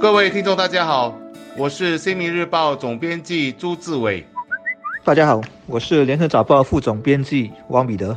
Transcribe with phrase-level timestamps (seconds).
[0.00, 1.12] 各位听众，大家好，
[1.56, 4.24] 我是《新民日报》总编辑朱志伟。
[5.02, 8.16] 大家好，我是《联合早报》副总编辑汪彼得。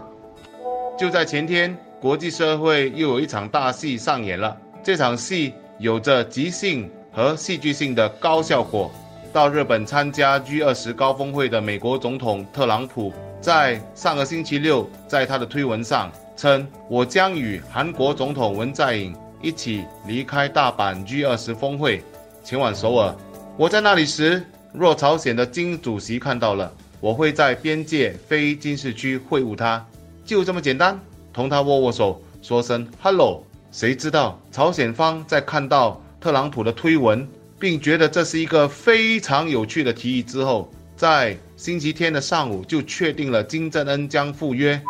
[0.95, 4.55] 就在前天，国际社会又有一场大戏上演了。
[4.83, 8.91] 这场戏有着即兴和戏剧性的高效果。
[9.33, 13.11] 到日本参加 G20 高峰会的美国总统特朗普，
[13.41, 22.03] 在上个星期六，在他的推文上称：“我将与韩国总统文在寅。”一起离开大阪 G20 峰会，
[22.43, 23.15] 前往首尔。
[23.57, 29.85] 我在那里时，若朝鲜的金主席看到了，我会在边界非军事区会晤他，
[30.23, 30.99] 就这么简单，
[31.33, 33.43] 同他握握手，说声 hello。
[33.71, 37.27] 谁知道朝鲜方在看到特朗普的推文，
[37.57, 44.81] 并觉得这是一个非常有趣的提议之后，在星期天的上午就确定了金正恩将赴约。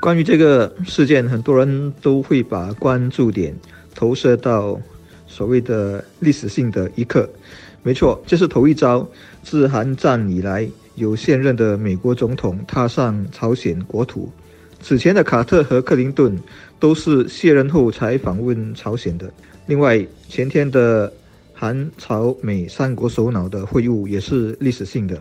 [0.00, 3.54] 关于这个事件，很多人都会把关注点
[3.94, 4.80] 投射到
[5.26, 7.28] 所谓的历史性的一刻。
[7.82, 9.06] 没错，这是头一遭
[9.42, 14.30] 自韩战以来有现任的美国总统踏上朝鲜国土。
[14.80, 16.34] 此前的卡特和克林顿
[16.78, 19.30] 都是卸任后才访问朝鲜的。
[19.66, 21.12] 另外，前天的
[21.52, 25.20] 韩朝美三国首脑的会晤也是历史性的。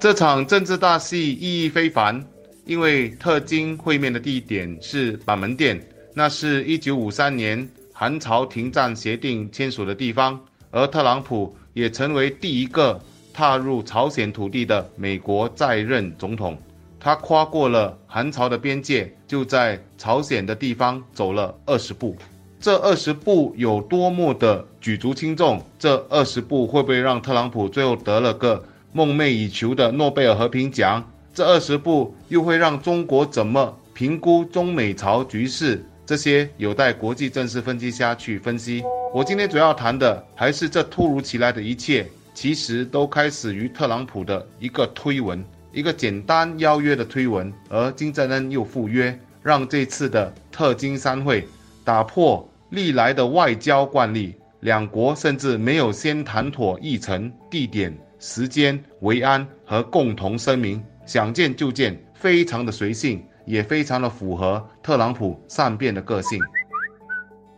[0.00, 2.24] 这场政治大戏意义非凡。
[2.68, 10.38] 因为特金会面的地点是板门店，那是一九五三年韩朝停战协定签署的地方，
[10.70, 13.00] 而特朗普也成为第一个
[13.32, 16.58] 踏入朝鲜土地的美国在任总统。
[17.00, 22.14] 他跨过了韩朝的边界，就在朝鲜的地方走了二十步。
[22.60, 25.64] 这二十步有多么的举足轻重？
[25.78, 31.02] 这二十步会不会让特朗普最后得了个梦寐以求的诺贝尔和平奖？
[31.38, 35.80] 这二十步又会让中国怎么评估中美朝局势？
[36.04, 38.82] 这些有待国际政治分析家去分析。
[39.14, 51.46] 我今天主要谈的还是这突如其来的一切，其实都开始于特朗普的一个推文，一个简单邀约的推文，而金正恩又赴约，让这次的特金三会
[51.84, 60.82] 打破历来的外交惯例，两国甚至没有先谈妥议程、地点、时间、维安和共同声明。
[61.08, 66.38] 想见就见，非常的随性，也非常的符合特朗普善变的个性。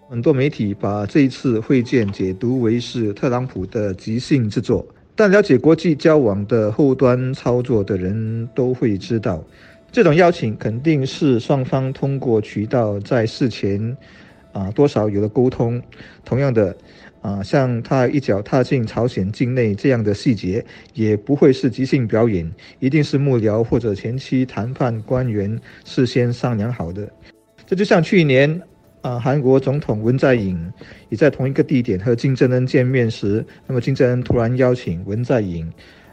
[0.08, 9.42] 很多媒体把这一次会见解读为是特朗普的即兴之作，但了解国际交往的后端操作的人都会知道，
[9.90, 13.96] 这种邀请肯定是双方通过渠道在事前，
[14.52, 15.82] 啊多少有了沟通。
[16.24, 16.76] 同样的。
[17.22, 27.06] 啊，像他一脚踏进朝鲜境内这样的细节，也不会是即兴表演，一定是幕僚或者前期谈判官员事先商量好的。
[27.66, 28.58] 这就像去年
[29.02, 30.58] 啊，韩国总统文在寅
[31.10, 35.70] 也在同一个地点和金正恩见面时，那么金正恩突然邀请文在寅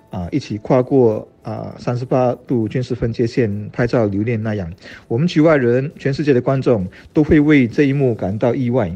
[0.09, 4.71] 啊一起跨过啊三十八度军事分界线拍照留念那样，
[5.07, 8.95] 我们局外人、全世界的观众都会为这一幕感到意外。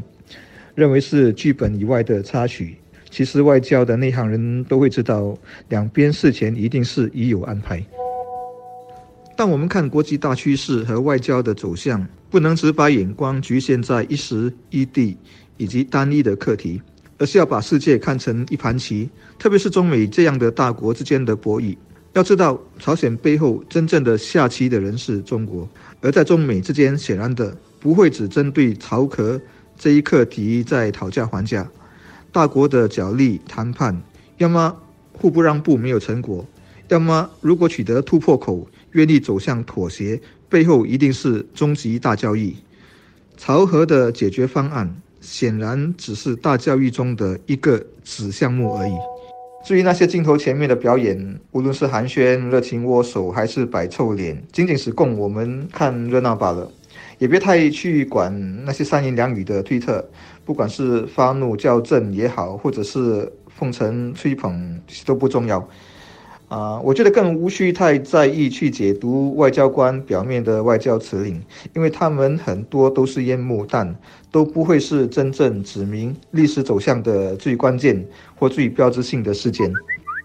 [0.74, 2.74] 认为是剧本以外的插曲，
[3.10, 5.36] 其实外交的内行人都会知道，
[5.68, 7.84] 两边事前一定是已有安排。
[9.36, 15.14] 但我们看国际大趋势和外交的走向，不能只把眼光局限在一时一地
[15.58, 16.80] 以及单一的课题，
[17.22, 21.76] 而是要把世界看成一盘棋，特别是中美这样的大国之间的博弈。
[22.14, 25.68] 要知道，朝鲜背后真正的下棋的人是中国，
[26.00, 29.40] 而在中美之间，显然的不会只针对朝壳。
[29.78, 31.64] 这一课题在讨价还价，
[32.32, 34.02] 大国的角力谈判，
[34.38, 34.76] 要么
[35.12, 36.44] 互不让步没有成果，
[36.88, 42.56] 要么如果取得突破口，愿意走向妥协，背后一定是终极大交易。
[43.36, 48.92] 朝核的解决方案显然只是大教育中的一个子项目而已。
[49.64, 56.68] 至于那些镜头前面的表演，无论是寒暄、热情握手，还是摆臭脸，仅仅是供我们看热闹罢了。
[57.18, 60.04] 也别太去管那些三言两语的推特，
[60.44, 65.66] 不管是发怒叫阵也好，或者是奉承吹捧，都不重要。
[66.52, 71.42] 啊，我觉得更无需太在意去解读外交官表面的外交辞令，
[71.74, 73.96] 因为他们很多都是烟幕弹，
[74.30, 79.72] 都不会是真正指明历史走向的最关键或最标志性的事件。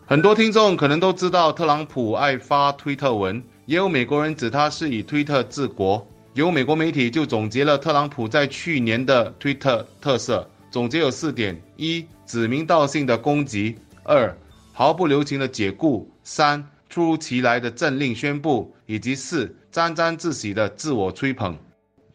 [0.06, 6.06] 很多听众可能都知道，特朗普爱发推特文，也有美国人指他是以推特治国。
[6.34, 14.38] 有美国媒体就总结了特朗普在去年的推特特色，总结有四点：一、指名道姓的攻击；二、
[14.74, 21.58] 毫不留情的解雇；三、突如其来的政令宣布；以及四、沾沾自喜的自我吹捧。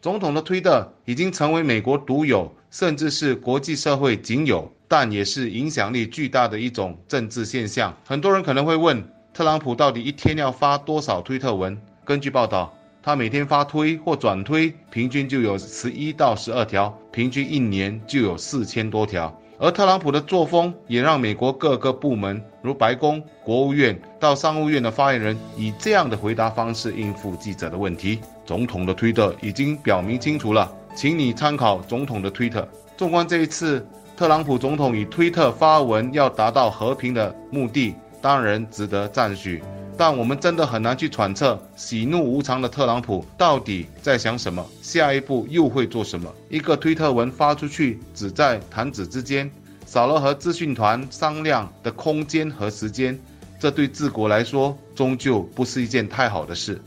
[0.03, 7.91] 总统的推特已经成为美国独有，甚至是国际社会仅有，但也是影响力巨大的一种政治现象。
[8.05, 11.75] 很多人可能会问，特朗普到底一天要发多少推特文？
[12.05, 12.71] 根据报道，
[13.01, 19.35] 他每天发推或转推，平均就有十一到十二条，平均一年就有四千多条。
[19.63, 28.19] 而特朗普的作风也让美国各个部门，如白宫、国务院到商务院的发言人，以这样的回答方式应付记者的问题。
[28.43, 32.67] 总统的推特已经表明清楚了，请你参考总统的推特。
[32.97, 33.87] 纵观这一次，
[34.17, 39.63] 特朗普总统以推特发文要达到和平的目的，当然值得赞许。
[39.97, 46.33] 但我们真的很难去揣测喜怒无常的特朗普到底在想什么，下一步又会做什么。
[46.49, 49.49] 一个推特文发出去，只在弹指之间，
[49.85, 53.19] 少了和资讯团商量的空间和时间，
[53.59, 56.81] 这对治国来说，终究不是一件太好的事。